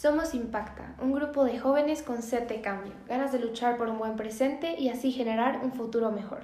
Somos 0.00 0.32
Impacta, 0.32 0.94
un 1.02 1.10
grupo 1.10 1.44
de 1.44 1.58
jóvenes 1.58 2.04
con 2.04 2.22
sed 2.22 2.46
de 2.46 2.60
cambio, 2.60 2.92
ganas 3.08 3.32
de 3.32 3.40
luchar 3.40 3.76
por 3.76 3.88
un 3.88 3.98
buen 3.98 4.14
presente 4.14 4.76
y 4.78 4.90
así 4.90 5.10
generar 5.10 5.58
un 5.64 5.72
futuro 5.72 6.12
mejor. 6.12 6.42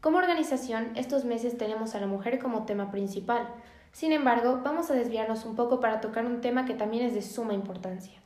Como 0.00 0.18
organización, 0.18 0.92
estos 0.94 1.24
meses 1.24 1.58
tenemos 1.58 1.96
a 1.96 2.00
la 2.00 2.06
mujer 2.06 2.38
como 2.38 2.66
tema 2.66 2.92
principal. 2.92 3.48
Sin 3.90 4.12
embargo, 4.12 4.60
vamos 4.62 4.92
a 4.92 4.94
desviarnos 4.94 5.44
un 5.44 5.56
poco 5.56 5.80
para 5.80 6.00
tocar 6.00 6.24
un 6.24 6.40
tema 6.40 6.66
que 6.66 6.74
también 6.74 7.04
es 7.04 7.14
de 7.14 7.22
suma 7.22 7.52
importancia. 7.52 8.22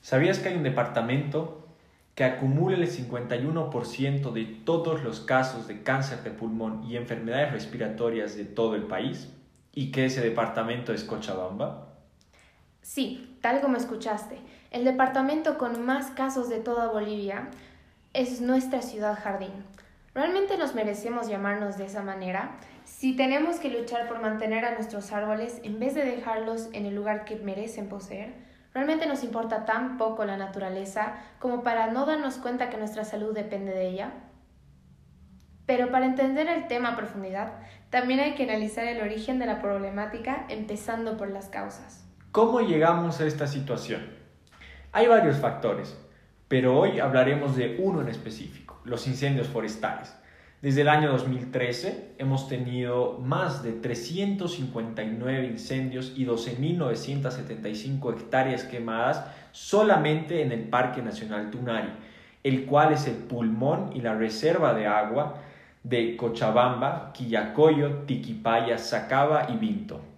¿Sabías 0.00 0.38
que 0.38 0.50
hay 0.50 0.56
un 0.56 0.62
departamento 0.62 1.66
que 2.14 2.22
acumula 2.22 2.76
el 2.76 2.88
51% 2.88 4.32
de 4.32 4.44
todos 4.44 5.02
los 5.02 5.22
casos 5.22 5.66
de 5.66 5.82
cáncer 5.82 6.22
de 6.22 6.30
pulmón 6.30 6.84
y 6.84 6.96
enfermedades 6.96 7.50
respiratorias 7.50 8.36
de 8.36 8.44
todo 8.44 8.76
el 8.76 8.84
país? 8.84 9.32
¿Y 9.72 9.90
que 9.90 10.04
ese 10.04 10.20
departamento 10.20 10.92
es 10.92 11.02
Cochabamba? 11.02 11.93
Sí, 12.84 13.38
tal 13.40 13.62
como 13.62 13.78
escuchaste, 13.78 14.36
el 14.70 14.84
departamento 14.84 15.56
con 15.56 15.86
más 15.86 16.10
casos 16.10 16.50
de 16.50 16.58
toda 16.58 16.88
Bolivia 16.88 17.48
es 18.12 18.42
nuestra 18.42 18.82
ciudad 18.82 19.18
jardín. 19.18 19.54
¿Realmente 20.12 20.58
nos 20.58 20.74
merecemos 20.74 21.26
llamarnos 21.26 21.78
de 21.78 21.86
esa 21.86 22.02
manera? 22.02 22.50
Si 22.84 23.16
tenemos 23.16 23.56
que 23.56 23.70
luchar 23.70 24.06
por 24.06 24.20
mantener 24.20 24.66
a 24.66 24.74
nuestros 24.74 25.12
árboles 25.12 25.62
en 25.64 25.80
vez 25.80 25.94
de 25.94 26.04
dejarlos 26.04 26.68
en 26.74 26.84
el 26.84 26.94
lugar 26.94 27.24
que 27.24 27.36
merecen 27.36 27.88
poseer, 27.88 28.34
¿realmente 28.74 29.06
nos 29.06 29.24
importa 29.24 29.64
tan 29.64 29.96
poco 29.96 30.26
la 30.26 30.36
naturaleza 30.36 31.14
como 31.38 31.62
para 31.62 31.86
no 31.86 32.04
darnos 32.04 32.36
cuenta 32.36 32.68
que 32.68 32.76
nuestra 32.76 33.06
salud 33.06 33.32
depende 33.32 33.72
de 33.72 33.88
ella? 33.88 34.12
Pero 35.64 35.90
para 35.90 36.04
entender 36.04 36.48
el 36.48 36.68
tema 36.68 36.90
a 36.90 36.96
profundidad, 36.96 37.54
también 37.88 38.20
hay 38.20 38.34
que 38.34 38.42
analizar 38.42 38.84
el 38.84 39.00
origen 39.00 39.38
de 39.38 39.46
la 39.46 39.62
problemática 39.62 40.44
empezando 40.50 41.16
por 41.16 41.30
las 41.30 41.48
causas. 41.48 42.03
¿Cómo 42.34 42.60
llegamos 42.62 43.20
a 43.20 43.26
esta 43.26 43.46
situación? 43.46 44.00
Hay 44.90 45.06
varios 45.06 45.36
factores, 45.36 45.96
pero 46.48 46.76
hoy 46.76 46.98
hablaremos 46.98 47.54
de 47.54 47.76
uno 47.78 48.00
en 48.00 48.08
específico, 48.08 48.80
los 48.82 49.06
incendios 49.06 49.46
forestales. 49.46 50.12
Desde 50.60 50.80
el 50.80 50.88
año 50.88 51.12
2013 51.12 52.16
hemos 52.18 52.48
tenido 52.48 53.20
más 53.20 53.62
de 53.62 53.70
359 53.70 55.46
incendios 55.46 56.12
y 56.16 56.26
12.975 56.26 58.12
hectáreas 58.12 58.64
quemadas 58.64 59.24
solamente 59.52 60.42
en 60.42 60.50
el 60.50 60.64
Parque 60.64 61.02
Nacional 61.02 61.52
Tunari, 61.52 61.92
el 62.42 62.66
cual 62.66 62.94
es 62.94 63.06
el 63.06 63.14
pulmón 63.14 63.92
y 63.94 64.00
la 64.00 64.16
reserva 64.16 64.74
de 64.74 64.88
agua 64.88 65.36
de 65.84 66.16
Cochabamba, 66.16 67.12
Quillacoyo, 67.14 67.98
Tiquipaya, 68.06 68.76
Sacaba 68.78 69.46
y 69.50 69.56
Vinto. 69.56 70.13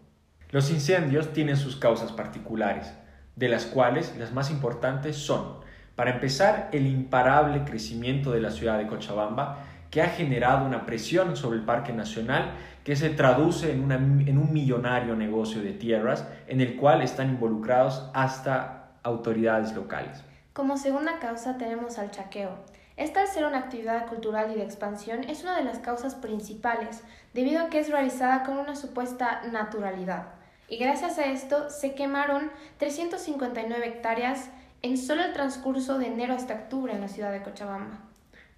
Los 0.51 0.71
incendios 0.71 1.33
tienen 1.33 1.57
sus 1.57 1.77
causas 1.77 2.13
particulares, 2.13 2.93
de 3.35 3.49
las 3.49 3.67
cuales 3.67 4.15
las 4.19 4.33
más 4.33 4.51
importantes 4.51 5.17
son, 5.17 5.57
para 5.97 6.13
empezar, 6.13 6.69
el 6.73 6.87
imparable 6.87 7.65
crecimiento 7.65 8.31
de 8.31 8.41
la 8.41 8.51
ciudad 8.51 8.79
de 8.79 8.87
Cochabamba, 8.87 9.65
que 9.91 10.03
ha 10.03 10.09
generado 10.09 10.67
una 10.67 10.85
presión 10.85 11.37
sobre 11.37 11.59
el 11.59 11.65
Parque 11.65 11.93
Nacional 11.93 12.53
que 12.85 12.97
se 12.97 13.11
traduce 13.11 13.73
en, 13.73 13.91
en, 13.91 14.39
un 14.39 14.53
millonario 14.53 15.17
negocio 15.17 15.63
de 15.63 15.73
tierras 15.73 16.29
en 16.47 16.61
el 16.61 16.77
cual 16.77 17.03
están 17.03 17.31
involucrados 17.31 18.11
hasta 18.13 18.91
autoridades 19.03 19.75
locales. 19.75 20.23
Como 20.53 20.77
segunda 20.77 21.19
causa 21.19 21.57
tenemos 21.57 21.99
al 21.99 22.11
chaqueo. 22.11 22.51
Esta 22.97 23.21
al 23.21 23.29
ser 23.29 23.45
una 23.45 23.59
actividad 23.59 24.07
cultural 24.07 24.51
y 24.53 24.55
de 24.55 24.65
expansión 24.65 25.25
es 25.25 25.43
una 25.43 25.55
de 25.55 25.65
las 25.65 25.81
causas 25.81 26.15
principales, 26.15 27.03
debido 27.35 27.61
a 27.61 27.69
que 27.69 27.79
es 27.79 27.91
realizada 27.91 28.43
con 28.43 28.57
una 28.57 28.75
supuesta 28.75 29.43
naturalidad. 29.53 30.29
Y 30.67 30.79
gracias 30.79 31.19
a 31.19 31.27
esto 31.27 31.69
se 31.69 31.95
quemaron 31.95 32.51
359 32.79 33.87
hectáreas 33.87 34.49
en 34.81 34.97
solo 34.97 35.25
el 35.25 35.35
transcurso 35.35 35.99
de 35.99 36.07
enero 36.07 36.33
hasta 36.33 36.55
octubre 36.55 36.95
en 36.95 37.03
la 37.03 37.09
ciudad 37.09 37.33
de 37.33 37.43
Cochabamba. 37.43 37.99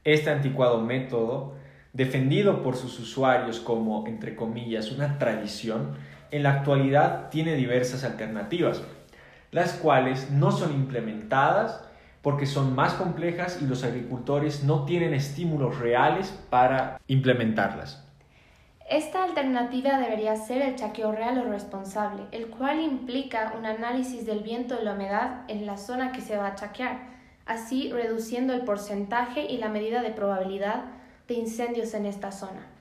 Este 0.05 0.30
anticuado 0.30 0.80
método, 0.80 1.55
defendido 1.92 2.63
por 2.63 2.77
sus 2.77 3.01
usuarios 3.01 3.58
como, 3.58 4.07
entre 4.07 4.36
comillas, 4.36 4.92
una 4.92 5.18
tradición, 5.18 5.96
en 6.30 6.45
la 6.45 6.52
actualidad 6.52 7.29
tiene 7.30 7.57
diversas 7.57 8.05
alternativas, 8.05 8.83
las 9.51 9.73
cuales 9.73 10.30
no 10.30 10.52
son 10.52 10.73
implementadas 10.74 11.88
porque 12.23 12.46
son 12.46 12.74
más 12.74 12.95
complejas 12.95 13.61
y 13.62 13.67
los 13.67 13.84
agricultores 13.84 14.64
no 14.64 14.84
tienen 14.84 15.14
estímulos 15.14 15.79
reales 15.79 16.33
para 16.51 17.01
implementarlas. 17.06 18.05
Esta 18.90 19.23
alternativa 19.23 19.98
debería 19.98 20.34
ser 20.36 20.62
el 20.62 20.77
chaqueo 20.77 21.12
real 21.12 21.39
o 21.39 21.51
responsable, 21.51 22.23
el 22.33 22.46
cual 22.46 22.80
implica 22.80 23.52
un 23.58 23.67
análisis 23.67 24.24
del 24.24 24.42
viento 24.42 24.78
y 24.80 24.84
la 24.84 24.95
humedad 24.95 25.42
en 25.48 25.67
la 25.67 25.77
zona 25.77 26.11
que 26.11 26.23
se 26.23 26.39
va 26.39 26.46
a 26.46 26.55
chaquear, 26.55 26.98
así 27.45 27.92
reduciendo 27.92 28.55
el 28.55 28.62
porcentaje 28.62 29.45
y 29.45 29.58
la 29.58 29.68
medida 29.68 30.01
de 30.01 30.11
probabilidad 30.11 30.84
de 31.28 31.34
incendios 31.34 31.92
en 31.92 32.07
esta 32.07 32.33
zona. 32.33 32.77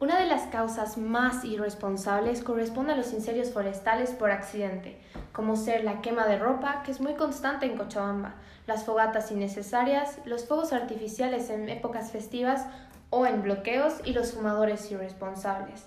Una 0.00 0.20
de 0.20 0.26
las 0.26 0.42
causas 0.42 0.96
más 0.96 1.44
irresponsables 1.44 2.44
corresponde 2.44 2.92
a 2.92 2.96
los 2.96 3.12
incendios 3.12 3.50
forestales 3.50 4.10
por 4.10 4.30
accidente, 4.30 4.96
como 5.32 5.56
ser 5.56 5.82
la 5.82 6.02
quema 6.02 6.24
de 6.24 6.38
ropa, 6.38 6.84
que 6.84 6.92
es 6.92 7.00
muy 7.00 7.14
constante 7.14 7.66
en 7.66 7.76
Cochabamba, 7.76 8.36
las 8.68 8.84
fogatas 8.84 9.32
innecesarias, 9.32 10.20
los 10.24 10.44
fuegos 10.44 10.72
artificiales 10.72 11.50
en 11.50 11.68
épocas 11.68 12.12
festivas 12.12 12.64
o 13.10 13.26
en 13.26 13.42
bloqueos 13.42 13.94
y 14.04 14.12
los 14.12 14.34
fumadores 14.34 14.88
irresponsables. 14.92 15.86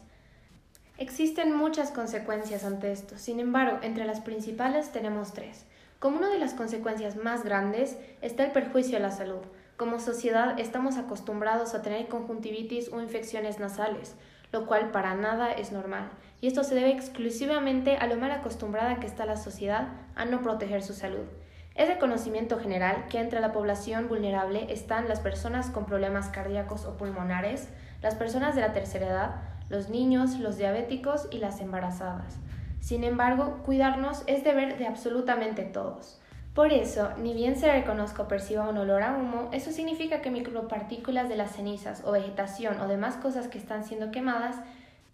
Existen 0.98 1.56
muchas 1.56 1.92
consecuencias 1.92 2.66
ante 2.66 2.92
esto, 2.92 3.18
sin 3.18 3.40
embargo, 3.40 3.80
entre 3.82 4.04
las 4.04 4.20
principales 4.20 4.92
tenemos 4.92 5.32
tres. 5.32 5.66
Como 6.00 6.18
una 6.18 6.28
de 6.28 6.40
las 6.40 6.54
consecuencias 6.54 7.16
más 7.16 7.46
grandes 7.46 7.96
está 8.22 8.44
el 8.44 8.52
perjuicio 8.52 8.98
a 8.98 9.00
la 9.02 9.12
salud. 9.12 9.40
Como 9.81 9.97
sociedad 9.97 10.59
estamos 10.59 10.97
acostumbrados 10.97 11.74
a 11.74 11.81
tener 11.81 12.08
conjuntivitis 12.08 12.94
o 12.94 13.02
infecciones 13.02 13.58
nasales, 13.58 14.16
lo 14.52 14.68
cual 14.68 14.92
para 14.92 15.16
nada 15.16 15.52
es 15.52 15.72
normal, 15.72 16.12
y 16.40 16.46
esto 16.46 16.64
se 16.64 16.75
debe 16.75 16.92
exclusivamente 16.92 17.97
a 17.97 18.06
lo 18.06 18.16
mal 18.16 18.30
acostumbrada 18.30 19.00
que 19.00 19.08
está 19.08 19.25
la 19.25 19.38
sociedad 19.38 19.88
a 20.14 20.25
no 20.25 20.44
proteger 20.44 20.84
su 20.84 20.94
salud. 20.94 21.25
Es 21.74 21.88
de 21.88 21.97
conocimiento 21.97 22.59
general 22.59 23.08
que 23.09 23.18
entre 23.18 23.40
la 23.40 23.53
población 23.53 24.08
vulnerable 24.08 24.72
están 24.72 25.08
las 25.08 25.20
personas 25.20 25.72
con 25.72 25.88
problemas 25.88 26.28
cardíacos 26.28 26.86
o 26.86 26.96
pulmonares, 26.96 27.68
las 28.03 28.14
personas 28.14 28.53
de 28.53 28.62
la 28.62 28.74
tercera 28.74 29.08
edad, 29.08 29.36
los 29.68 29.90
niños, 29.90 30.38
los 30.38 30.59
diabéticos 30.59 31.28
y 31.31 31.40
las 31.40 31.59
embarazadas. 31.59 32.38
Sin 32.81 33.03
embargo, 33.03 33.64
cuidarnos 33.66 34.22
es 34.28 34.44
deber 34.44 34.78
de 34.78 34.86
absolutamente 34.86 35.64
todos. 35.64 36.21
Por 36.54 36.74
eso, 36.74 37.12
ni 37.18 37.34
bien 37.34 37.56
se 37.56 37.72
reconozca 37.72 38.24
o 38.24 38.28
perciba 38.28 38.68
un 38.68 38.78
olor 38.78 39.04
a 39.04 39.16
humo, 39.16 39.50
eso 39.54 39.72
significa 39.72 40.22
que 40.22 40.32
micropartículas 40.32 41.30
de 41.30 41.38
las 41.38 41.56
cenizas 41.56 42.04
o 42.06 42.12
vegetación 42.12 42.82
o 42.82 42.90
demás 42.90 43.16
cosas 43.16 43.48
que 43.48 43.58
están 43.58 43.86
siendo 43.86 44.12
quemadas 44.12 44.58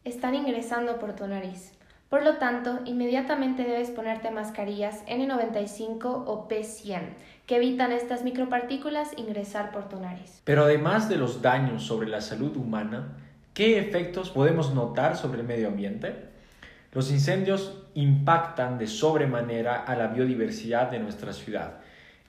están 0.04 0.34
ingresando 0.34 0.98
por 0.98 1.14
tu 1.14 1.28
nariz. 1.28 1.74
Por 2.10 2.24
lo 2.24 2.38
tanto, 2.38 2.80
inmediatamente 2.86 3.64
debes 3.64 3.92
ponerte 3.92 4.32
mascarillas 4.32 5.06
N95 5.06 6.06
o 6.06 6.48
P100 6.48 7.02
que 7.46 7.58
evitan 7.58 7.92
estas 7.92 8.24
micropartículas 8.24 9.10
ingresar 9.18 9.72
por 9.72 9.90
tu 9.90 10.00
nariz. 10.00 10.42
Pero 10.44 10.64
además 10.64 11.08
de 11.08 11.18
los 11.18 11.42
daños 11.42 11.84
sobre 11.84 12.08
la 12.08 12.22
salud 12.22 12.56
humana, 12.58 13.18
¿qué 13.54 13.78
efectos 13.78 14.32
podemos 14.32 14.74
notar 14.74 15.18
sobre 15.18 15.42
el 15.42 15.48
medio 15.48 15.68
ambiente? 15.68 16.16
Los 16.94 17.12
incendios 17.12 17.84
impactan 17.98 18.78
de 18.78 18.86
sobremanera 18.86 19.82
a 19.84 19.96
la 19.96 20.08
biodiversidad 20.08 20.92
de 20.92 21.00
nuestra 21.00 21.34
ciudad, 21.34 21.80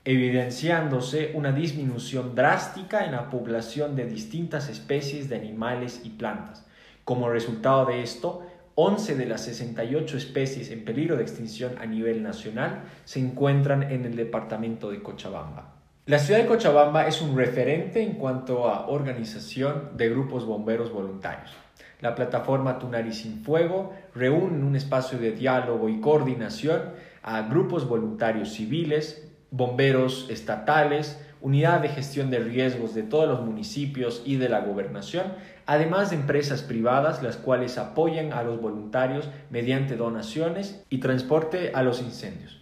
evidenciándose 0.02 1.32
una 1.34 1.52
disminución 1.52 2.34
drástica 2.34 3.04
en 3.04 3.12
la 3.12 3.28
población 3.28 3.94
de 3.94 4.06
distintas 4.06 4.70
especies 4.70 5.28
de 5.28 5.36
animales 5.36 6.00
y 6.04 6.10
plantas. 6.10 6.64
Como 7.04 7.28
resultado 7.28 7.84
de 7.84 8.02
esto, 8.02 8.46
11 8.76 9.16
de 9.16 9.26
las 9.26 9.42
68 9.44 10.16
especies 10.16 10.70
en 10.70 10.86
peligro 10.86 11.16
de 11.16 11.24
extinción 11.24 11.76
a 11.78 11.84
nivel 11.84 12.22
nacional 12.22 12.84
se 13.04 13.20
encuentran 13.20 13.82
en 13.82 14.06
el 14.06 14.16
departamento 14.16 14.90
de 14.90 15.02
Cochabamba. 15.02 15.74
La 16.06 16.18
ciudad 16.18 16.40
de 16.40 16.46
Cochabamba 16.46 17.06
es 17.06 17.20
un 17.20 17.36
referente 17.36 18.02
en 18.02 18.14
cuanto 18.14 18.70
a 18.70 18.88
organización 18.88 19.90
de 19.98 20.08
grupos 20.08 20.46
bomberos 20.46 20.90
voluntarios. 20.90 21.50
La 22.00 22.14
plataforma 22.14 22.78
Tunari 22.78 23.12
Sin 23.12 23.42
Fuego 23.42 23.92
reúne 24.14 24.54
en 24.54 24.62
un 24.62 24.76
espacio 24.76 25.18
de 25.18 25.32
diálogo 25.32 25.88
y 25.88 26.00
coordinación 26.00 26.82
a 27.22 27.42
grupos 27.42 27.88
voluntarios 27.88 28.52
civiles, 28.52 29.28
bomberos 29.50 30.28
estatales, 30.30 31.20
unidad 31.40 31.80
de 31.80 31.88
gestión 31.88 32.30
de 32.30 32.38
riesgos 32.38 32.94
de 32.94 33.02
todos 33.02 33.28
los 33.28 33.44
municipios 33.44 34.22
y 34.24 34.36
de 34.36 34.48
la 34.48 34.60
gobernación, 34.60 35.24
además 35.66 36.10
de 36.10 36.16
empresas 36.16 36.62
privadas 36.62 37.20
las 37.20 37.36
cuales 37.36 37.78
apoyan 37.78 38.32
a 38.32 38.44
los 38.44 38.60
voluntarios 38.60 39.28
mediante 39.50 39.96
donaciones 39.96 40.84
y 40.90 40.98
transporte 40.98 41.72
a 41.74 41.82
los 41.82 42.00
incendios. 42.00 42.60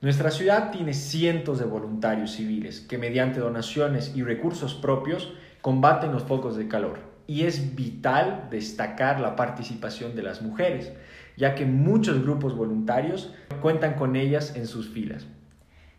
Nuestra 0.00 0.30
ciudad 0.30 0.70
tiene 0.70 0.94
cientos 0.94 1.58
de 1.58 1.64
voluntarios 1.64 2.30
civiles 2.30 2.80
que 2.80 2.98
mediante 2.98 3.40
donaciones 3.40 4.12
y 4.14 4.22
recursos 4.22 4.74
propios 4.74 5.32
combaten 5.60 6.12
los 6.12 6.22
focos 6.22 6.56
de 6.56 6.68
calor 6.68 7.09
y 7.26 7.44
es 7.44 7.74
vital 7.74 8.48
destacar 8.50 9.20
la 9.20 9.36
participación 9.36 10.14
de 10.14 10.22
las 10.22 10.42
mujeres. 10.42 10.92
ya 11.36 11.54
que 11.54 11.64
muchos 11.64 12.22
grupos 12.22 12.54
voluntarios 12.54 13.32
cuentan 13.62 13.94
con 13.94 14.14
ellas 14.14 14.56
en 14.56 14.66
sus 14.66 14.90
filas. 14.90 15.26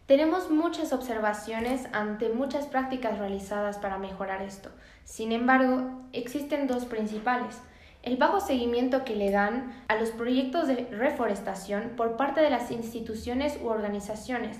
Tenemos 0.06 0.51
muchas 0.51 0.94
observaciones 0.94 1.88
ante 1.94 2.29
muchas 2.29 2.68
prácticas 2.68 3.18
realizadas 3.18 3.77
para 3.77 3.97
mejorar 3.97 4.41
esto. 4.44 4.69
Sin 5.03 5.31
embargo, 5.31 6.03
existen 6.12 6.68
dos 6.68 6.85
principales. 6.85 7.59
El 8.03 8.17
bajo 8.17 8.39
seguimiento 8.39 9.06
que 9.06 9.15
le 9.15 9.31
dan 9.31 9.71
a 9.88 9.95
los 9.95 10.09
proyectos 10.09 10.67
de 10.67 10.88
reforestación 10.91 11.94
por 11.95 12.17
parte 12.17 12.41
de 12.41 12.50
las 12.50 12.69
instituciones 12.69 13.57
u 13.63 13.67
organizaciones, 13.67 14.59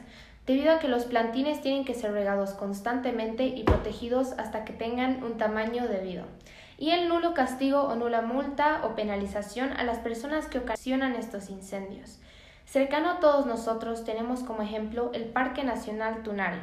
debido 0.52 0.74
a 0.74 0.80
que 0.80 0.90
los 0.90 1.06
plantines 1.06 1.62
tienen 1.62 1.86
que 1.86 1.94
ser 1.94 2.12
regados 2.12 2.52
constantemente 2.52 3.46
y 3.46 3.64
protegidos 3.64 4.34
hasta 4.34 4.66
que 4.66 4.74
tengan 4.74 5.24
un 5.24 5.38
tamaño 5.38 5.88
debido. 5.88 6.26
Y 6.78 6.92
el 6.92 7.08
nulo 7.08 7.34
castigo 7.34 7.84
o 7.84 7.96
nula 7.96 8.22
multa 8.22 8.82
o 8.84 8.94
penalización 8.94 9.72
a 9.72 9.84
las 9.86 10.00
personas 10.00 10.48
que 10.48 10.60
ocasionan 10.60 11.16
estos 11.16 11.50
incendios. 11.50 12.20
Cercano 12.66 13.12
a 13.12 13.20
todos 13.22 13.46
nosotros 13.46 14.04
tenemos 14.04 14.42
como 14.44 14.62
ejemplo 14.62 15.12
el 15.14 15.24
Parque 15.24 15.64
Nacional 15.64 16.22
Tunari, 16.22 16.60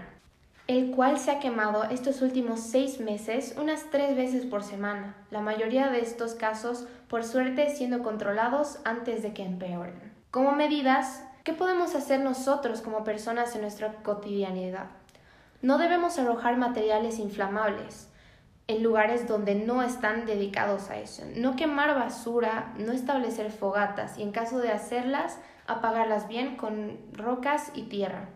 el 0.67 0.91
cual 0.91 1.19
se 1.19 1.31
ha 1.31 1.41
quemado 1.41 1.85
estos 1.85 2.21
últimos 2.21 2.61
seis 2.61 3.01
meses 3.01 3.55
unas 3.59 3.89
tres 3.91 4.15
veces 4.15 4.45
por 4.45 4.63
semana, 4.63 5.17
la 5.31 5.41
mayoría 5.41 5.89
de 5.89 6.01
estos 6.01 6.35
casos, 6.35 6.87
por 7.09 7.25
suerte, 7.25 7.71
siendo 7.71 8.03
controlados 8.03 8.81
antes 8.85 9.23
de 9.23 9.33
que 9.33 9.45
empeoren. 9.45 10.13
Como 10.31 10.53
medidas, 10.53 11.23
¿qué 11.49 11.55
podemos 11.55 11.95
hacer 11.95 12.21
nosotros 12.21 12.83
como 12.83 13.05
personas 13.05 13.55
en 13.55 13.63
nuestra 13.63 13.91
cotidianidad? 14.03 14.89
No 15.63 15.79
debemos 15.79 16.19
arrojar 16.19 16.59
materiales 16.59 17.19
inflamables 17.19 18.11
en 18.67 18.83
lugares 18.83 19.27
donde 19.27 19.55
no 19.55 19.83
están 19.83 20.27
dedicados 20.27 20.91
a 20.91 20.99
eso, 20.99 21.23
no 21.37 21.57
quemar 21.57 21.95
basura, 21.95 22.75
no 22.77 22.93
establecer 22.93 23.51
fogatas 23.51 24.19
y 24.19 24.25
en 24.25 24.31
caso 24.31 24.59
de 24.59 24.69
hacerlas, 24.69 25.39
apagarlas 25.67 26.29
bien 26.29 26.57
con 26.57 26.99
rocas 27.15 27.73
y 27.75 27.85
tierra. 27.85 28.29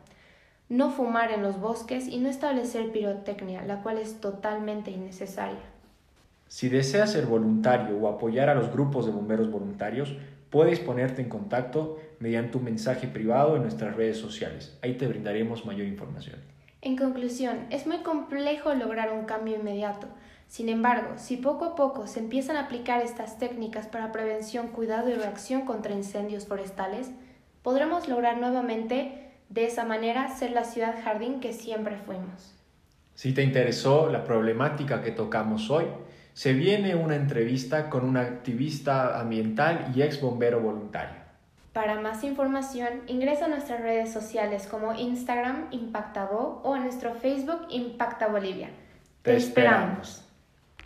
No 0.70 0.88
fumar 0.88 1.32
en 1.32 1.42
los 1.42 1.60
bosques 1.60 2.08
y 2.08 2.16
no 2.16 2.30
establecer 2.30 2.92
pirotecnia, 2.92 3.62
la 3.66 3.82
cual 3.82 3.98
es 3.98 4.22
totalmente 4.22 4.90
innecesaria. 4.90 5.60
Si 6.48 6.70
deseas 6.70 7.12
ser 7.12 7.26
voluntario 7.26 7.94
o 7.98 8.08
apoyar 8.08 8.48
a 8.48 8.54
los 8.54 8.72
grupos 8.72 9.04
de 9.04 9.12
bomberos 9.12 9.50
voluntarios, 9.50 10.16
puedes 10.52 10.78
ponerte 10.80 11.22
en 11.22 11.30
contacto 11.30 11.98
mediante 12.20 12.58
un 12.58 12.64
mensaje 12.64 13.08
privado 13.08 13.56
en 13.56 13.62
nuestras 13.62 13.96
redes 13.96 14.18
sociales. 14.18 14.78
Ahí 14.82 14.94
te 14.94 15.08
brindaremos 15.08 15.64
mayor 15.64 15.86
información. 15.86 16.36
En 16.82 16.96
conclusión, 16.96 17.60
es 17.70 17.86
muy 17.86 17.98
complejo 17.98 18.74
lograr 18.74 19.12
un 19.12 19.24
cambio 19.24 19.56
inmediato. 19.56 20.08
Sin 20.48 20.68
embargo, 20.68 21.14
si 21.16 21.38
poco 21.38 21.64
a 21.64 21.74
poco 21.74 22.06
se 22.06 22.20
empiezan 22.20 22.56
a 22.56 22.66
aplicar 22.66 23.00
estas 23.00 23.38
técnicas 23.38 23.86
para 23.86 24.12
prevención, 24.12 24.68
cuidado 24.68 25.08
y 25.08 25.14
reacción 25.14 25.62
contra 25.62 25.94
incendios 25.94 26.46
forestales, 26.46 27.10
podremos 27.62 28.06
lograr 28.06 28.38
nuevamente 28.38 29.30
de 29.48 29.64
esa 29.64 29.86
manera 29.86 30.36
ser 30.36 30.50
la 30.50 30.64
ciudad 30.64 31.02
jardín 31.02 31.40
que 31.40 31.54
siempre 31.54 31.96
fuimos. 31.96 32.54
Si 33.14 33.32
te 33.32 33.42
interesó 33.42 34.10
la 34.10 34.24
problemática 34.24 35.02
que 35.02 35.12
tocamos 35.12 35.70
hoy, 35.70 35.86
se 36.34 36.52
viene 36.52 36.94
una 36.94 37.16
entrevista 37.16 37.90
con 37.90 38.04
un 38.04 38.16
activista 38.16 39.20
ambiental 39.20 39.92
y 39.94 40.02
ex 40.02 40.20
bombero 40.20 40.60
voluntario. 40.60 41.22
Para 41.72 42.00
más 42.00 42.22
información, 42.22 43.02
ingresa 43.06 43.46
a 43.46 43.48
nuestras 43.48 43.80
redes 43.80 44.12
sociales 44.12 44.66
como 44.66 44.94
Instagram 44.94 45.68
Impactabo 45.70 46.60
o 46.64 46.74
a 46.74 46.80
nuestro 46.80 47.14
Facebook 47.14 47.66
Impacta 47.70 48.28
Bolivia. 48.28 48.70
Te 49.22 49.36
esperamos. 49.36 50.24